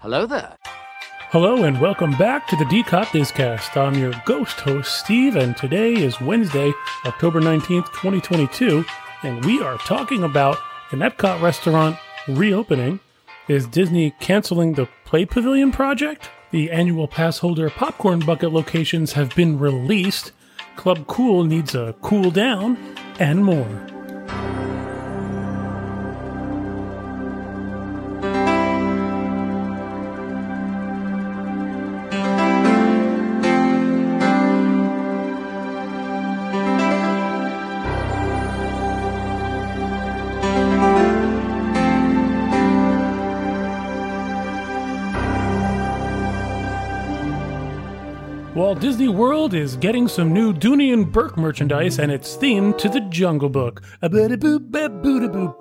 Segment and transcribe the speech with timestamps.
[0.00, 0.56] Hello there.
[1.32, 3.76] Hello and welcome back to the DCOT Discast.
[3.76, 6.72] I'm your ghost host, Steve, and today is Wednesday,
[7.04, 8.84] October 19th, 2022,
[9.24, 10.56] and we are talking about
[10.92, 11.96] an Epcot restaurant
[12.28, 13.00] reopening.
[13.48, 16.30] Is Disney canceling the Play Pavilion project?
[16.52, 20.30] The annual pass holder popcorn bucket locations have been released.
[20.76, 22.78] Club Cool needs a cool down,
[23.18, 23.97] and more.
[48.58, 52.88] Walt Disney World is getting some new Dooney and Bourke merchandise, and it's themed to
[52.88, 53.82] the Jungle Book.
[54.00, 55.56] The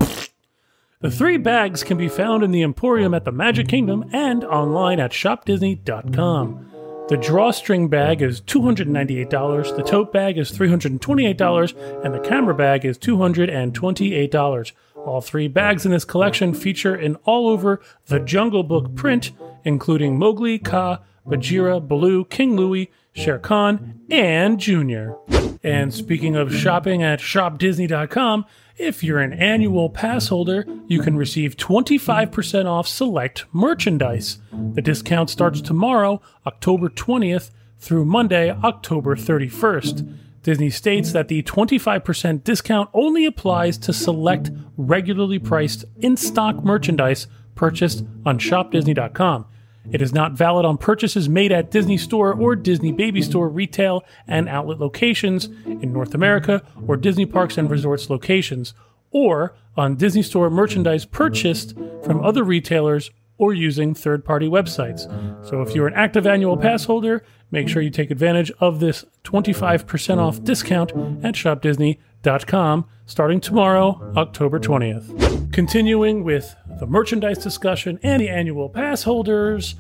[1.12, 5.12] three bags can be found in the Emporium at the Magic Kingdom and online at
[5.12, 7.06] shopdisney.com.
[7.08, 12.98] The drawstring bag is $298, the tote bag is $328, and the camera bag is
[12.98, 14.72] $228.
[14.96, 20.18] All three bags in this collection feature an all over the Jungle Book print, including
[20.18, 25.16] Mowgli, Kaa, Bagheera, Baloo, King Louie, Shere Khan, and Junior.
[25.64, 28.46] And speaking of shopping at shopdisney.com,
[28.78, 34.38] if you're an annual pass holder, you can receive 25% off select merchandise.
[34.52, 40.16] The discount starts tomorrow, October 20th, through Monday, October 31st.
[40.44, 47.28] Disney states that the 25% discount only applies to select regularly priced in stock merchandise
[47.56, 49.46] purchased on shopdisney.com.
[49.92, 54.04] It is not valid on purchases made at Disney Store or Disney Baby Store retail
[54.28, 58.74] and outlet locations in North America or Disney Parks and Resorts locations,
[59.12, 65.08] or on Disney Store merchandise purchased from other retailers or using third party websites.
[65.48, 69.06] So if you're an active annual pass holder, make sure you take advantage of this
[69.24, 70.92] 25% off discount
[71.24, 75.54] at shopdisney.com starting tomorrow, October 20th.
[75.54, 79.76] Continuing with the merchandise discussion and the annual pass holders.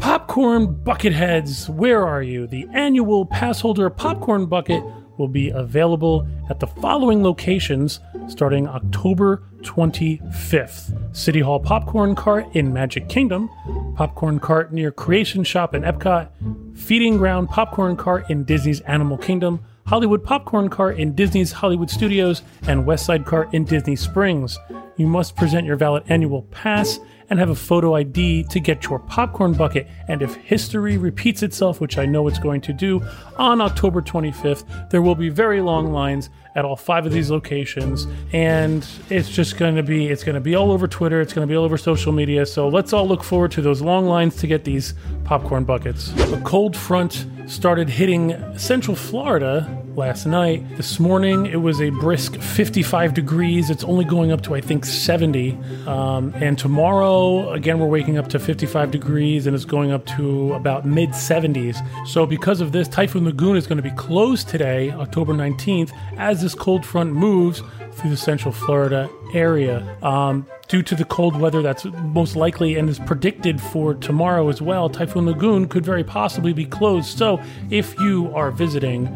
[0.00, 2.46] Popcorn bucket heads, where are you?
[2.46, 4.82] The annual pass holder popcorn bucket
[5.18, 12.72] will be available at the following locations starting October 25th City Hall Popcorn Cart in
[12.72, 13.50] Magic Kingdom,
[13.96, 16.28] Popcorn Cart near Creation Shop in Epcot,
[16.76, 22.42] Feeding Ground Popcorn Cart in Disney's Animal Kingdom, Hollywood Popcorn Cart in Disney's Hollywood Studios,
[22.66, 24.58] and Westside Cart in Disney Springs.
[24.96, 26.98] You must present your valid annual pass
[27.30, 29.88] and have a photo ID to get your popcorn bucket.
[30.06, 33.02] And if history repeats itself, which I know it's going to do,
[33.38, 38.06] on October 25th, there will be very long lines at all five of these locations
[38.32, 41.46] and it's just going to be it's going to be all over twitter it's going
[41.46, 44.36] to be all over social media so let's all look forward to those long lines
[44.36, 44.92] to get these
[45.24, 50.76] popcorn buckets a cold front started hitting central florida last night.
[50.76, 53.70] This morning it was a brisk 55 degrees.
[53.70, 55.58] It's only going up to, I think, 70.
[55.86, 60.54] Um, and tomorrow, again, we're waking up to 55 degrees and it's going up to
[60.54, 61.76] about mid 70s.
[62.06, 66.42] So, because of this, Typhoon Lagoon is going to be closed today, October 19th, as
[66.42, 69.96] this cold front moves through the central Florida area.
[70.02, 74.62] Um, due to the cold weather that's most likely and is predicted for tomorrow as
[74.62, 77.18] well, Typhoon Lagoon could very possibly be closed.
[77.18, 79.06] So, if you are visiting,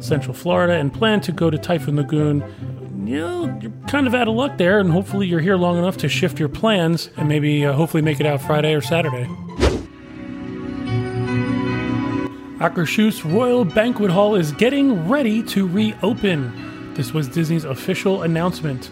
[0.00, 2.42] Central Florida and plan to go to Typhoon Lagoon,
[3.06, 5.96] you know, you're kind of out of luck there, and hopefully you're here long enough
[5.98, 9.28] to shift your plans and maybe uh, hopefully make it out Friday or Saturday.
[12.58, 16.94] Akershus Royal Banquet Hall is getting ready to reopen.
[16.94, 18.90] This was Disney's official announcement.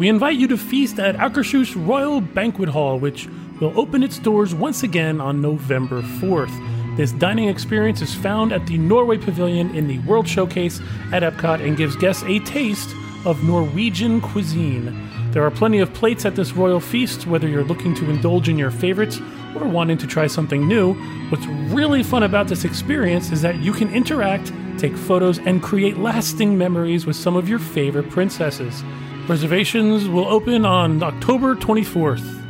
[0.00, 3.28] We invite you to feast at Akershus Royal Banquet Hall, which
[3.60, 6.50] will open its doors once again on November 4th.
[6.96, 10.80] This dining experience is found at the Norway Pavilion in the World Showcase
[11.12, 12.88] at Epcot and gives guests a taste
[13.26, 15.10] of Norwegian cuisine.
[15.32, 18.56] There are plenty of plates at this royal feast, whether you're looking to indulge in
[18.56, 19.20] your favorites
[19.54, 20.94] or wanting to try something new.
[21.28, 25.98] What's really fun about this experience is that you can interact, take photos, and create
[25.98, 28.82] lasting memories with some of your favorite princesses.
[29.28, 32.45] Reservations will open on October 24th.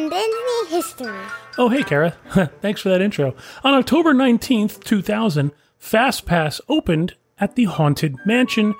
[0.00, 1.20] In Disney history.
[1.58, 2.12] Oh, hey, Kara.
[2.62, 3.34] Thanks for that intro.
[3.62, 8.74] On October 19th, 2000, FastPass opened at the Haunted Mansion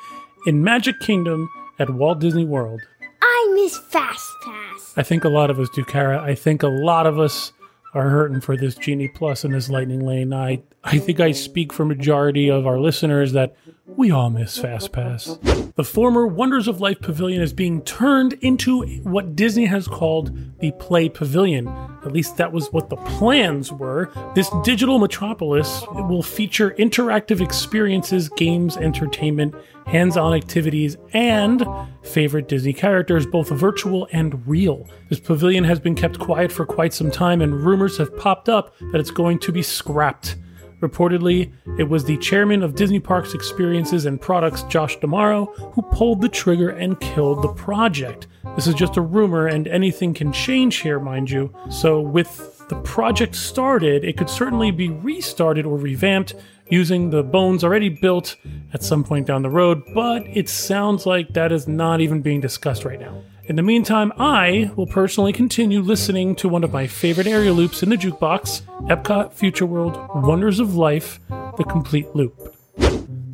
[0.47, 2.81] in Magic Kingdom at Walt Disney World.
[3.21, 4.95] I miss Fast Pass.
[4.97, 6.23] I think a lot of us do, Kara.
[6.23, 7.53] I think a lot of us
[7.93, 10.33] are hurting for this Genie Plus and this Lightning Lane.
[10.33, 13.55] I, I think I speak for majority of our listeners that
[13.97, 15.75] we all miss FastPass.
[15.75, 20.73] The former Wonders of Life Pavilion is being turned into what Disney has called the
[20.73, 21.69] Play Pavilion.
[22.05, 24.11] At least that was what the plans were.
[24.35, 29.55] This digital metropolis will feature interactive experiences, games, entertainment,
[29.87, 31.67] hands on activities, and
[32.03, 34.89] favorite Disney characters, both virtual and real.
[35.09, 38.75] This pavilion has been kept quiet for quite some time, and rumors have popped up
[38.93, 40.37] that it's going to be scrapped.
[40.81, 46.23] Reportedly, it was the chairman of Disney Parks Experiences and Products, Josh D'Amaro, who pulled
[46.23, 48.27] the trigger and killed the project.
[48.57, 51.55] This is just a rumor, and anything can change here, mind you.
[51.71, 56.35] So, with the project started, it could certainly be restarted or revamped
[56.71, 58.37] using the bones already built
[58.73, 62.41] at some point down the road, but it sounds like that is not even being
[62.41, 63.23] discussed right now.
[63.51, 67.83] In the meantime, I will personally continue listening to one of my favorite area loops
[67.83, 72.55] in the jukebox Epcot Future World Wonders of Life, the complete loop.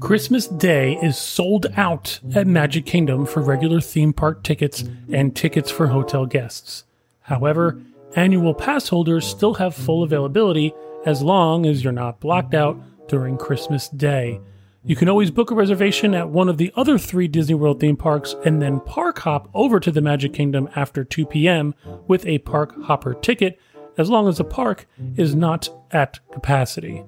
[0.01, 5.71] Christmas Day is sold out at Magic Kingdom for regular theme park tickets and tickets
[5.71, 6.85] for hotel guests.
[7.21, 7.79] However,
[8.15, 10.73] annual pass holders still have full availability
[11.05, 14.41] as long as you're not blocked out during Christmas Day.
[14.87, 17.97] You can always book a reservation at one of the other three Disney World theme
[17.97, 21.75] parks and then park hop over to the Magic Kingdom after 2 p.m.
[22.07, 23.59] with a park hopper ticket,
[23.99, 24.87] as long as the park
[25.17, 27.03] is not at capacity.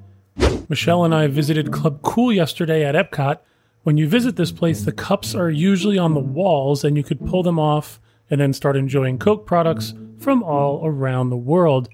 [0.68, 3.38] Michelle and I visited Club Cool yesterday at Epcot.
[3.84, 7.24] When you visit this place, the cups are usually on the walls and you could
[7.26, 11.88] pull them off and then start enjoying Coke products from all around the world.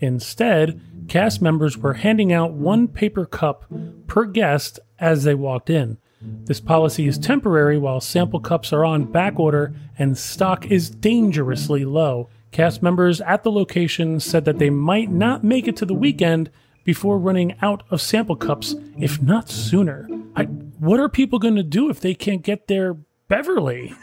[0.00, 3.64] Instead, cast members were handing out one paper cup
[4.06, 5.98] per guest as they walked in.
[6.22, 11.84] This policy is temporary while sample cups are on back order and stock is dangerously
[11.84, 12.28] low.
[12.52, 16.50] Cast members at the location said that they might not make it to the weekend
[16.84, 20.08] before running out of sample cups, if not sooner.
[20.36, 22.94] I, what are people going to do if they can't get their
[23.28, 23.94] Beverly?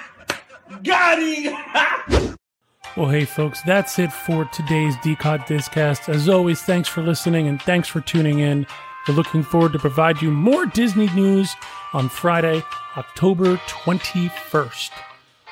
[0.82, 2.36] Got him!
[2.94, 6.10] Well, hey, folks, that's it for today's DCOT Discast.
[6.10, 8.66] As always, thanks for listening and thanks for tuning in.
[9.06, 11.54] We're looking forward to provide you more Disney news
[11.92, 12.62] on Friday,
[12.96, 14.90] October 21st.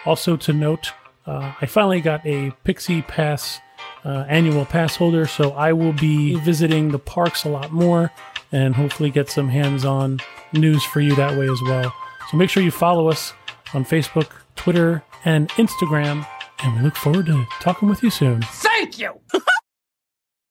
[0.06, 0.92] Also, to note,
[1.26, 3.60] uh, I finally got a Pixie Pass
[4.04, 8.10] uh, annual pass holder, so I will be visiting the parks a lot more
[8.52, 10.20] and hopefully get some hands on
[10.52, 11.92] news for you that way as well.
[12.30, 13.32] So make sure you follow us
[13.74, 16.26] on Facebook, Twitter, and Instagram
[16.62, 18.42] and we look forward to talking with you soon.
[18.42, 19.20] Thank you!